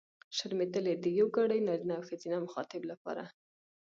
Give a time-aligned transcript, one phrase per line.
[0.35, 0.93] شرمېدلې!
[0.97, 3.23] د یوګړي نرينه او ښځينه مخاطب لپاره.